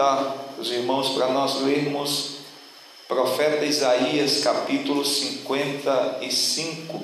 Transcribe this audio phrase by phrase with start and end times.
[0.00, 2.38] convidar os irmãos para nós lermos
[3.06, 7.02] profeta Isaías, capítulo 55,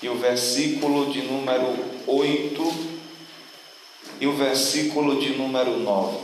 [0.00, 1.76] e o versículo de número
[2.06, 2.74] 8
[4.20, 6.16] e o versículo de número 9.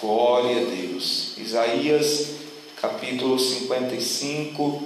[0.00, 1.36] Glória a Deus.
[1.36, 2.30] Isaías,
[2.80, 4.82] capítulo 55,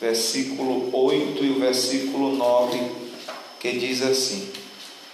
[0.00, 2.78] versículo 8 e o versículo 9,
[3.58, 4.63] que diz assim: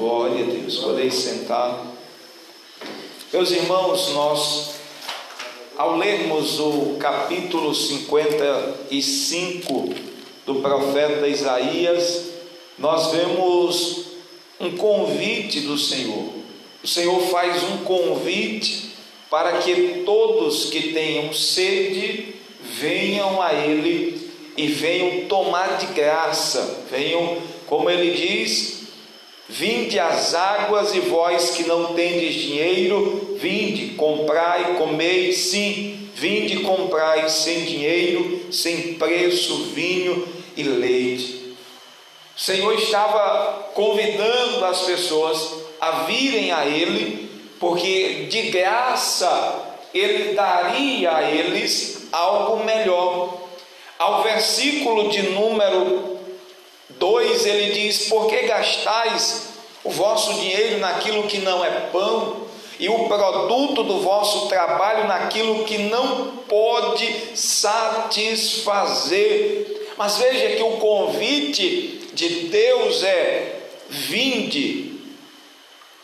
[0.00, 0.78] Glória a Deus.
[0.78, 1.84] Podeis sentar.
[3.30, 4.70] Meus irmãos, nós
[5.76, 9.94] ao lermos o capítulo 55
[10.46, 12.30] do profeta Isaías,
[12.78, 14.06] nós vemos
[14.58, 16.30] um convite do Senhor.
[16.82, 18.92] O Senhor faz um convite
[19.28, 27.36] para que todos que tenham sede venham a Ele e venham tomar de graça, venham,
[27.66, 28.79] como Ele diz,
[29.50, 37.28] Vinde às águas e vós que não tendes dinheiro, vinde, comprai, comei, sim, vinde, comprai
[37.28, 40.24] sem dinheiro, sem preço, vinho
[40.56, 41.56] e leite.
[42.36, 47.28] O Senhor estava convidando as pessoas a virem a Ele,
[47.58, 53.36] porque de graça Ele daria a eles algo melhor.
[53.98, 56.09] Ao versículo de número
[57.00, 59.48] 2 ele diz: Por que gastais
[59.82, 62.42] o vosso dinheiro naquilo que não é pão,
[62.78, 68.58] e o produto do vosso trabalho naquilo que não pode satisfazer?
[69.96, 74.92] Mas veja que o convite de Deus é: vinde,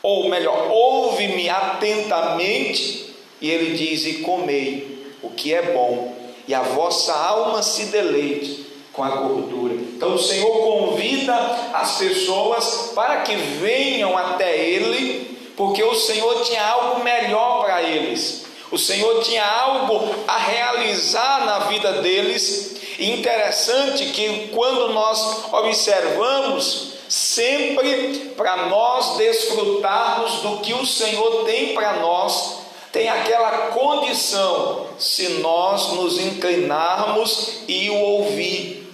[0.02, 6.16] ou melhor, ouve-me atentamente, e ele diz: e comei o que é bom,
[6.48, 8.64] e a vossa alma se deleite
[8.94, 9.75] com a gordura.
[9.96, 11.34] Então o Senhor convida
[11.72, 18.44] as pessoas para que venham até Ele, porque o Senhor tinha algo melhor para eles.
[18.70, 22.76] O Senhor tinha algo a realizar na vida deles.
[22.98, 31.72] E interessante que quando nós observamos, sempre para nós desfrutarmos do que o Senhor tem
[31.72, 32.58] para nós,
[32.92, 38.85] tem aquela condição se nós nos inclinarmos e o ouvir.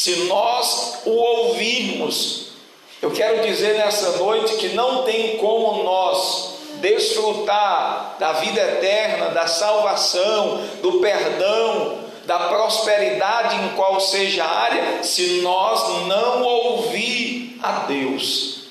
[0.00, 2.52] Se nós o ouvirmos,
[3.02, 9.46] eu quero dizer nessa noite que não tem como nós desfrutar da vida eterna, da
[9.46, 17.80] salvação, do perdão, da prosperidade em qual seja a área, se nós não ouvir a
[17.80, 18.70] Deus.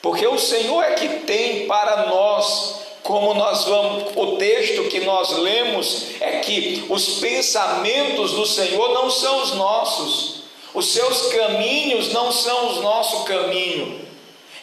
[0.00, 5.30] Porque o Senhor é que tem para nós como nós vamos, o texto que nós
[5.38, 10.42] lemos é que os pensamentos do Senhor não são os nossos,
[10.72, 14.00] os seus caminhos não são os nosso caminho.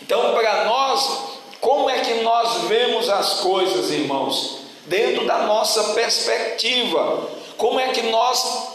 [0.02, 4.60] Então, para nós, como é que nós vemos as coisas, irmãos?
[4.86, 7.30] Dentro da nossa perspectiva.
[7.58, 8.70] Como é que nós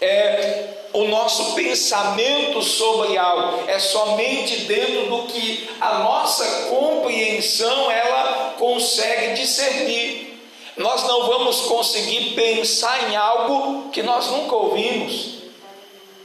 [0.00, 8.54] é, o nosso pensamento sobre algo é somente dentro do que a nossa compreensão ela
[8.58, 10.40] consegue discernir.
[10.76, 15.40] Nós não vamos conseguir pensar em algo que nós nunca ouvimos.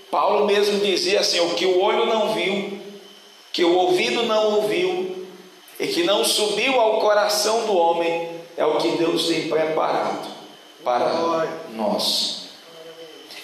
[0.09, 2.79] Paulo mesmo dizia assim: o que o olho não viu,
[3.51, 5.27] que o ouvido não ouviu,
[5.79, 10.27] e que não subiu ao coração do homem, é o que Deus tem preparado
[10.83, 11.11] para
[11.73, 12.44] nós.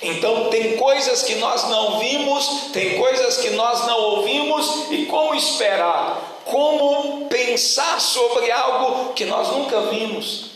[0.01, 5.35] Então, tem coisas que nós não vimos, tem coisas que nós não ouvimos, e como
[5.35, 6.41] esperar?
[6.45, 10.51] Como pensar sobre algo que nós nunca vimos?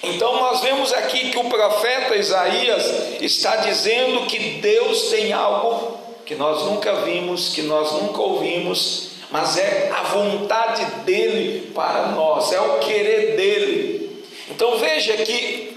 [0.00, 6.36] Então, nós vemos aqui que o profeta Isaías está dizendo que Deus tem algo que
[6.36, 12.60] nós nunca vimos, que nós nunca ouvimos, mas é a vontade dele para nós, é
[12.60, 14.24] o querer dele.
[14.50, 15.67] Então, veja que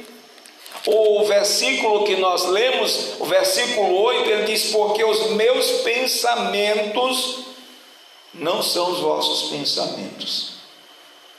[0.87, 7.39] o versículo que nós lemos, o versículo 8, ele diz: Porque os meus pensamentos
[8.33, 10.53] não são os vossos pensamentos.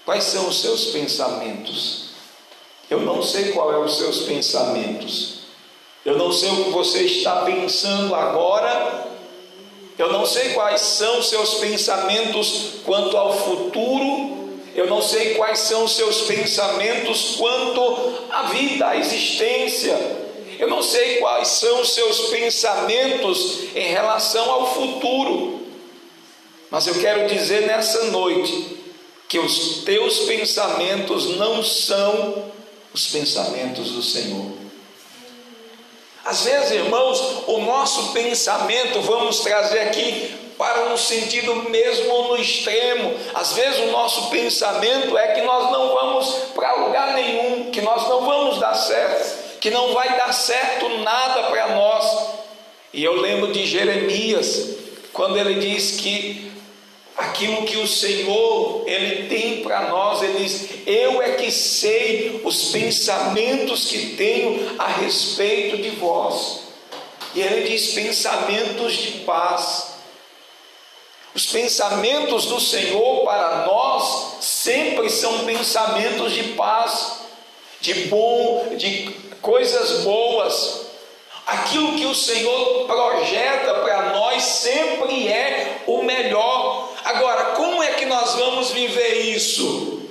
[0.05, 2.11] Quais são os seus pensamentos?
[2.91, 5.43] Eu não sei qual é os seus pensamentos.
[6.05, 9.07] Eu não sei o que você está pensando agora.
[9.99, 14.42] Eu não sei quais são os seus pensamentos quanto ao futuro.
[14.75, 19.97] Eu não sei quais são os seus pensamentos quanto à vida, à existência.
[20.59, 25.61] Eu não sei quais são os seus pensamentos em relação ao futuro.
[26.71, 28.79] Mas eu quero dizer nessa noite
[29.29, 32.51] que os teus pensamentos não são
[32.95, 34.53] os pensamentos do Senhor.
[36.25, 43.13] Às vezes, irmãos, o nosso pensamento, vamos trazer aqui para um sentido mesmo no extremo.
[43.35, 48.09] Às vezes o nosso pensamento é que nós não vamos para lugar nenhum, que nós
[48.09, 52.29] não vamos dar certo, que não vai dar certo nada para nós.
[52.93, 54.77] E eu lembro de Jeremias,
[55.13, 56.53] quando ele diz que
[57.17, 62.71] aquilo que o Senhor ele tem para nós, ele diz: "Eu é que sei os
[62.71, 66.61] pensamentos que tenho a respeito de vós".
[67.35, 69.92] E ele diz pensamentos de paz
[71.35, 77.23] os pensamentos do Senhor para nós sempre são pensamentos de paz,
[77.81, 80.83] de bom, de coisas boas.
[81.47, 86.91] Aquilo que o Senhor projeta para nós sempre é o melhor.
[87.05, 90.03] Agora, como é que nós vamos viver isso?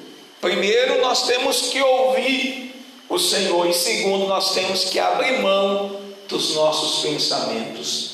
[0.41, 6.55] Primeiro, nós temos que ouvir o Senhor, e segundo, nós temos que abrir mão dos
[6.55, 8.10] nossos pensamentos.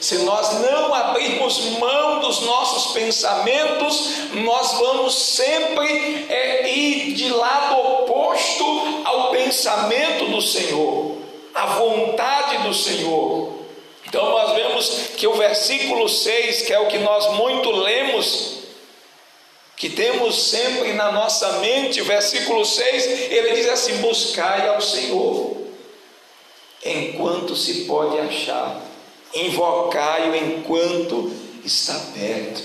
[0.00, 7.78] Se nós não abrirmos mão dos nossos pensamentos, nós vamos sempre é, ir de lado
[7.78, 8.64] oposto
[9.04, 11.18] ao pensamento do Senhor,
[11.54, 13.52] à vontade do Senhor.
[14.06, 14.88] Então nós vemos
[15.18, 18.60] que o versículo 6, que é o que nós muito lemos,
[19.76, 25.58] que temos sempre na nossa mente, versículo 6, ele diz assim: Buscai ao Senhor,
[26.84, 28.89] enquanto se pode achar
[29.34, 31.32] invocai-o enquanto
[31.64, 32.62] está perto.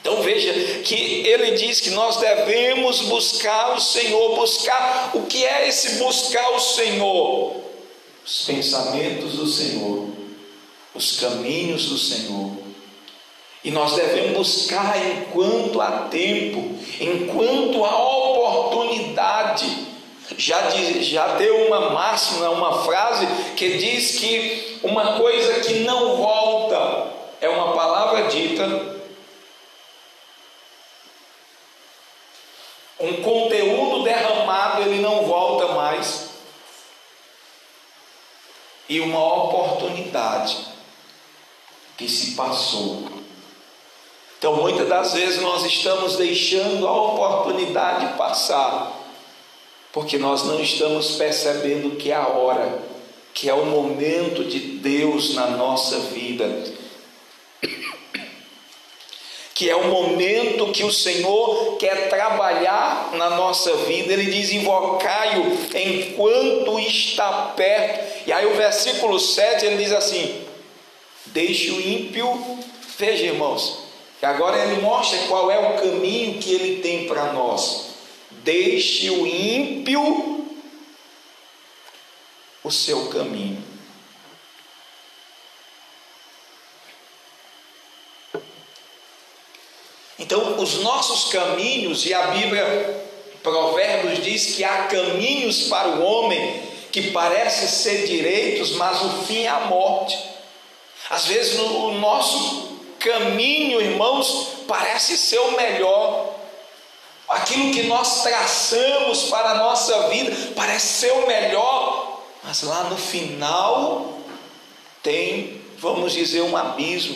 [0.00, 0.52] Então veja
[0.82, 0.94] que
[1.26, 6.60] ele diz que nós devemos buscar o Senhor, buscar o que é esse buscar o
[6.60, 7.56] Senhor?
[8.24, 10.08] Os pensamentos do Senhor,
[10.94, 12.52] os caminhos do Senhor.
[13.64, 19.88] E nós devemos buscar enquanto há tempo, enquanto há oportunidade
[20.36, 23.26] já, diz, já deu uma máxima, uma frase
[23.56, 28.64] que diz que uma coisa que não volta é uma palavra dita,
[33.00, 36.30] um conteúdo derramado ele não volta mais,
[38.88, 40.66] e uma oportunidade
[41.96, 43.06] que se passou.
[44.38, 48.98] Então, muitas das vezes nós estamos deixando a oportunidade passar
[49.92, 52.82] porque nós não estamos percebendo que é a hora,
[53.38, 56.64] que é o momento de Deus na nossa vida,
[59.54, 64.12] que é o momento que o Senhor quer trabalhar na nossa vida.
[64.12, 68.26] Ele diz: invocai-o enquanto está perto.
[68.26, 70.42] E aí o versículo 7 ele diz assim:
[71.26, 72.58] deixe o ímpio,
[72.98, 73.84] veja irmãos,
[74.18, 77.88] que agora ele mostra qual é o caminho que ele tem para nós
[78.48, 80.37] deixe o ímpio
[82.68, 83.64] o seu caminho.
[90.18, 93.08] Então, os nossos caminhos, e a Bíblia,
[93.42, 99.44] Provérbios diz que há caminhos para o homem que parecem ser direitos, mas o fim
[99.44, 100.18] é a morte.
[101.08, 106.34] Às vezes, o nosso caminho, irmãos, parece ser o melhor,
[107.28, 112.07] aquilo que nós traçamos para a nossa vida parece ser o melhor,
[112.48, 114.20] mas lá no final
[115.02, 117.14] tem, vamos dizer, um abismo,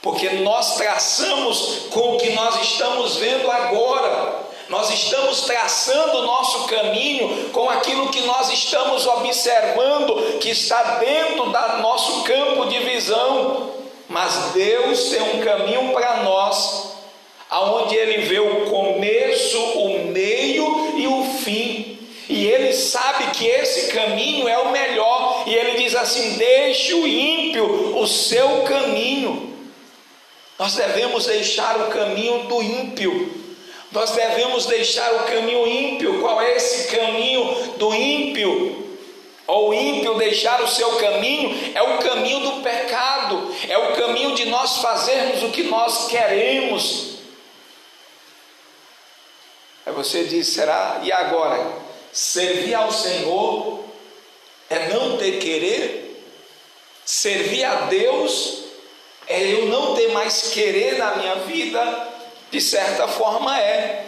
[0.00, 4.42] porque nós traçamos com o que nós estamos vendo agora.
[4.70, 11.44] Nós estamos traçando o nosso caminho com aquilo que nós estamos observando, que está dentro
[11.44, 13.70] do nosso campo de visão.
[14.08, 16.94] Mas Deus tem um caminho para nós
[17.50, 20.83] aonde ele vê o começo, o meio
[22.54, 27.98] ele sabe que esse caminho é o melhor, e ele diz assim: deixe o ímpio
[27.98, 29.52] o seu caminho.
[30.58, 33.44] Nós devemos deixar o caminho do ímpio.
[33.90, 36.20] Nós devemos deixar o caminho ímpio.
[36.20, 38.82] Qual é esse caminho do ímpio?
[39.46, 44.46] Ou ímpio deixar o seu caminho é o caminho do pecado, é o caminho de
[44.46, 47.14] nós fazermos o que nós queremos,
[49.86, 51.00] Aí você diz: será?
[51.02, 51.83] E agora?
[52.14, 53.84] Servir ao Senhor
[54.70, 56.24] é não ter querer?
[57.04, 58.62] Servir a Deus
[59.26, 62.08] é eu não ter mais querer na minha vida?
[62.52, 64.06] De certa forma é.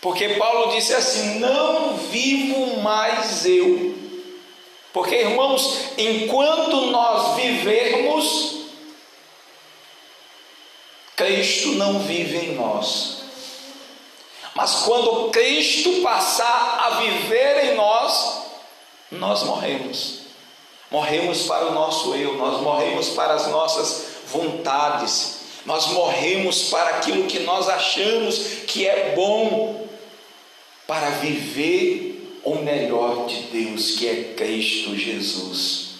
[0.00, 3.94] Porque Paulo disse assim: Não vivo mais eu.
[4.90, 8.60] Porque, irmãos, enquanto nós vivermos,
[11.14, 13.09] Cristo não vive em nós.
[14.60, 18.42] Mas quando Cristo passar a viver em nós,
[19.10, 20.18] nós morremos.
[20.90, 27.24] Morremos para o nosso eu, nós morremos para as nossas vontades, nós morremos para aquilo
[27.26, 29.86] que nós achamos que é bom,
[30.86, 35.92] para viver o melhor de Deus, que é Cristo Jesus.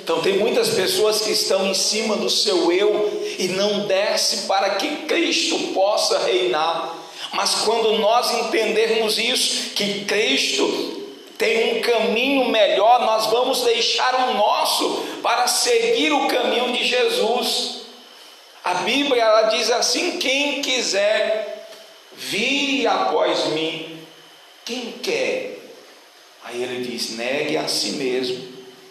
[0.00, 4.76] Então tem muitas pessoas que estão em cima do seu eu e não desce para
[4.76, 7.05] que Cristo possa reinar.
[7.36, 11.04] Mas quando nós entendermos isso, que Cristo
[11.36, 17.82] tem um caminho melhor, nós vamos deixar o nosso para seguir o caminho de Jesus.
[18.64, 21.68] A Bíblia ela diz assim: quem quiser
[22.16, 24.00] vir após mim,
[24.64, 25.58] quem quer?
[26.42, 28.48] Aí ele diz: negue a si mesmo,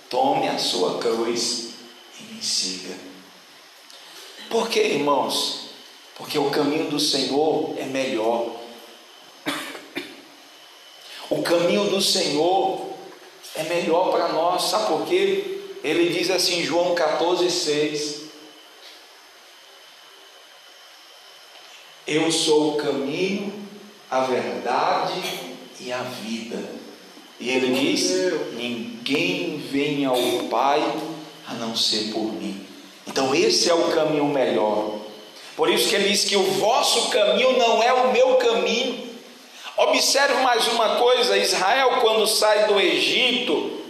[0.08, 1.72] tome a sua cruz
[2.20, 2.96] e me siga.
[4.52, 5.65] Por que, irmãos?
[6.18, 8.56] Porque o caminho do Senhor é melhor.
[11.30, 12.86] O caminho do Senhor
[13.56, 15.62] é melhor para nós, sabe por quê?
[15.84, 18.22] Ele diz assim, João 14, 6.
[22.08, 23.52] Eu sou o caminho,
[24.10, 25.22] a verdade
[25.80, 26.64] e a vida.
[27.40, 28.12] E ele diz:
[28.54, 30.18] Ninguém vem ao
[30.50, 30.82] Pai
[31.48, 32.66] a não ser por mim.
[33.08, 34.95] Então, esse é o caminho melhor.
[35.56, 39.16] Por isso que ele diz que o vosso caminho não é o meu caminho.
[39.78, 43.82] Observe mais uma coisa: Israel, quando sai do Egito,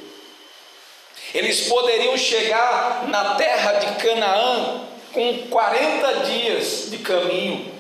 [1.34, 4.81] eles poderiam chegar na terra de Canaã
[5.12, 7.72] com 40 dias de caminho,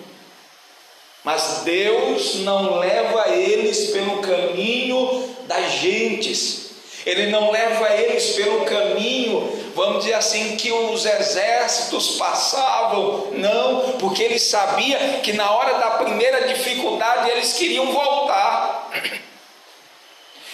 [1.23, 6.64] mas Deus não leva eles pelo caminho das gentes,
[7.05, 14.23] Ele não leva eles pelo caminho vamos dizer assim, que os exércitos passavam, não, porque
[14.23, 18.89] ele sabia que na hora da primeira dificuldade eles queriam voltar.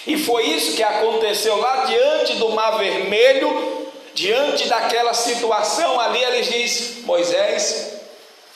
[0.08, 6.42] E foi isso que aconteceu lá diante do Mar Vermelho, diante daquela situação ali, ele
[6.42, 8.02] diz: Moisés,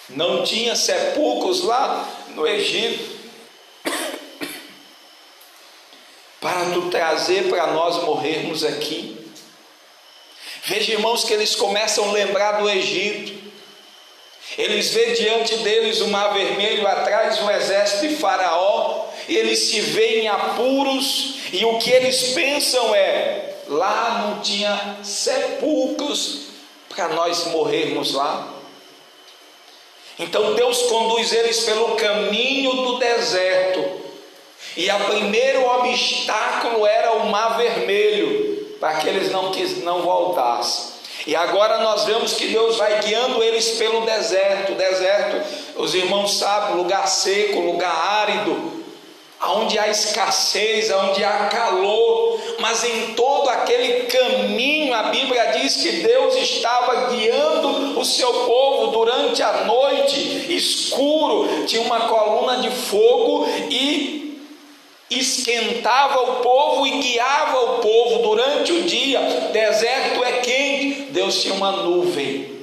[0.09, 3.14] não tinha sepulcros lá no Egito,
[6.73, 9.17] tu trazer para nós morrermos aqui.
[10.63, 13.33] Veja, irmãos, que eles começam a lembrar do Egito.
[14.57, 20.27] Eles vê diante deles o mar vermelho, atrás o exército de Faraó, eles se veem
[20.27, 26.47] apuros, e o que eles pensam é: lá não tinha sepulcros
[26.89, 28.53] para nós morrermos lá.
[30.17, 34.04] Então Deus conduz eles pelo caminho do deserto,
[34.75, 39.51] e o primeiro obstáculo era o mar vermelho para que eles não,
[39.83, 40.95] não voltassem.
[41.25, 44.73] E agora nós vemos que Deus vai guiando eles pelo deserto.
[44.73, 45.41] O deserto,
[45.77, 48.83] os irmãos sabem, lugar seco, lugar árido,
[49.41, 55.91] onde há escassez, onde há calor, mas em todo aquele caminho, a Bíblia diz que
[55.91, 63.47] Deus estava guiando o seu povo durante a noite, escuro, tinha uma coluna de fogo
[63.69, 64.24] e
[65.19, 69.19] esquentava o povo e guiava o povo durante o dia.
[69.51, 72.55] Deserto é quente, Deus tinha uma nuvem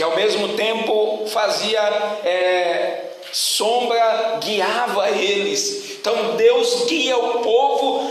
[0.00, 1.80] que ao mesmo tempo fazia
[2.24, 5.98] é, sombra, guiava eles.
[6.00, 8.10] Então Deus guia o povo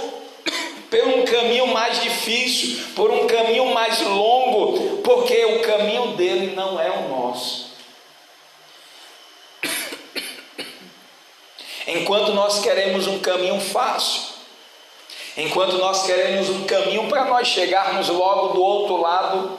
[0.89, 6.79] por um caminho mais difícil, por um caminho mais longo, porque o caminho dele não
[6.79, 7.58] é o nosso.
[11.91, 14.21] Enquanto nós queremos um caminho fácil,
[15.35, 19.57] enquanto nós queremos um caminho para nós chegarmos logo do outro lado,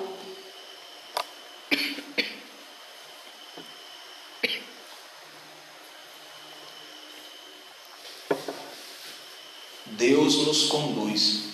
[9.87, 11.51] Deus nos conduz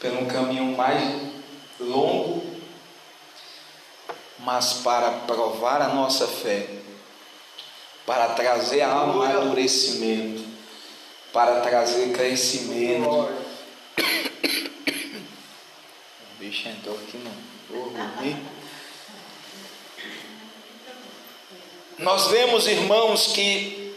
[0.00, 1.02] pelo caminho mais
[1.78, 2.58] longo,
[4.38, 6.77] mas para provar a nossa fé
[8.08, 10.42] para trazer amadurecimento,
[11.30, 13.06] para trazer crescimento.
[13.06, 13.28] O
[16.40, 17.48] bicho entrou aqui não.
[21.98, 23.94] Nós vemos, irmãos, que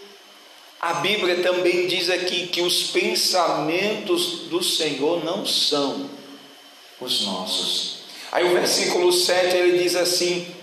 [0.82, 6.10] a Bíblia também diz aqui que os pensamentos do Senhor não são
[7.00, 8.02] os nossos.
[8.30, 10.54] Aí o versículo 7 ele diz assim: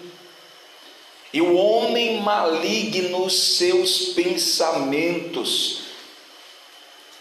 [1.32, 5.82] e o homem maligno seus pensamentos,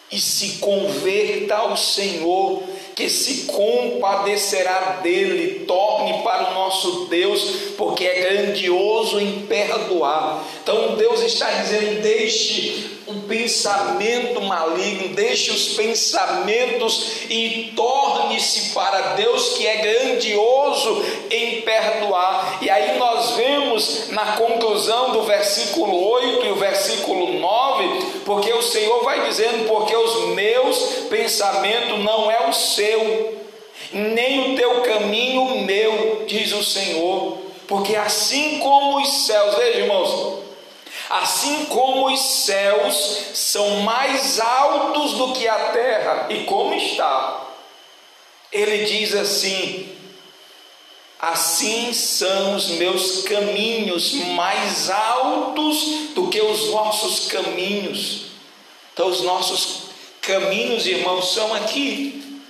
[0.09, 2.63] e se converta ao Senhor,
[2.95, 10.43] que se compadecerá dele, torne para o nosso Deus, porque é grandioso em perdoar.
[10.63, 19.53] Então Deus está dizendo: deixe um pensamento maligno, deixe os pensamentos e torne-se para Deus
[19.57, 22.59] que é grandioso em perdoar.
[22.61, 28.61] E aí nós vemos na conclusão do versículo 8 e o versículo 9, porque o
[28.61, 30.77] Senhor vai dizendo: porque os meus
[31.09, 33.37] pensamentos não é o seu,
[33.93, 37.37] nem o teu caminho o meu, diz o Senhor.
[37.67, 40.46] Porque assim como os céus, veja irmãos,
[41.09, 42.95] Assim como os céus
[43.33, 47.47] são mais altos do que a terra, e como está?
[48.51, 49.95] Ele diz assim:
[51.19, 58.27] Assim são os meus caminhos mais altos do que os vossos caminhos.
[58.93, 59.83] Então, os nossos
[60.21, 62.41] caminhos, irmãos, são aqui,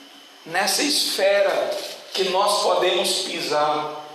[0.46, 1.78] nessa esfera
[2.14, 4.06] que nós podemos pisar.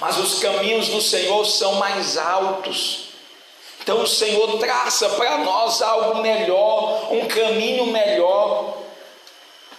[0.00, 3.03] Mas os caminhos do Senhor são mais altos.
[3.84, 8.78] Então o Senhor traça para nós algo melhor, um caminho melhor.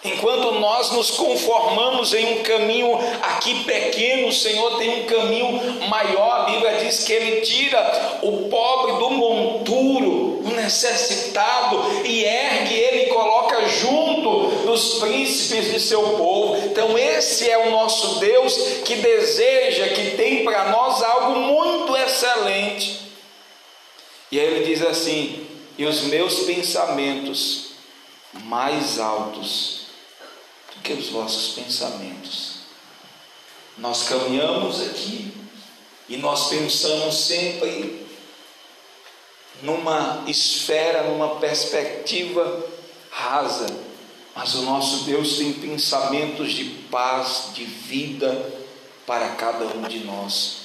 [0.03, 6.41] Enquanto nós nos conformamos em um caminho aqui pequeno, o Senhor tem um caminho maior.
[6.41, 13.03] A Bíblia diz que Ele tira o pobre do monturo, o necessitado, e ergue ele
[13.05, 16.57] e coloca junto dos príncipes de seu povo.
[16.67, 23.04] Então, esse é o nosso Deus que deseja, que tem para nós algo muito excelente.
[24.35, 27.67] E aí ele diz assim: e os meus pensamentos
[28.43, 29.85] mais altos
[30.75, 32.55] do que os vossos pensamentos.
[33.77, 35.31] Nós caminhamos aqui
[36.09, 38.05] e nós pensamos sempre
[39.61, 42.61] numa esfera, numa perspectiva
[43.09, 43.67] rasa,
[44.35, 48.53] mas o nosso Deus tem pensamentos de paz, de vida
[49.07, 50.57] para cada um de nós.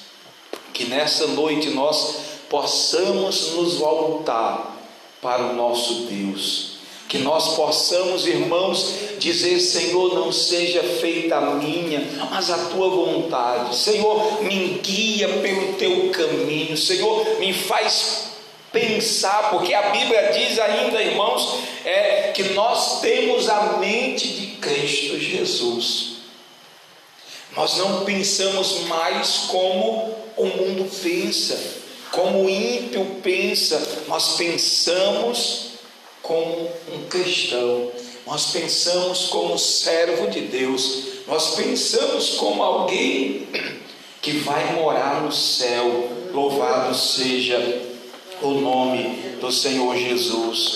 [0.75, 4.77] Que nessa noite nós possamos nos voltar
[5.23, 6.81] para o nosso Deus.
[7.09, 13.75] Que nós possamos, irmãos, dizer: Senhor, não seja feita a minha, mas a tua vontade.
[13.77, 16.77] Senhor, me guia pelo teu caminho.
[16.77, 18.31] Senhor, me faz
[18.73, 25.19] pensar, porque a Bíblia diz ainda, irmãos, é que nós temos a mente de Cristo
[25.19, 26.11] Jesus.
[27.57, 31.80] Nós não pensamos mais como o mundo pensa
[32.13, 35.71] como o ímpio pensa, nós pensamos
[36.23, 37.91] como um cristão,
[38.27, 43.49] nós pensamos como servo de Deus, nós pensamos como alguém
[44.21, 46.09] que vai morar no céu.
[46.33, 47.83] Louvado seja
[48.43, 50.69] o nome do Senhor Jesus.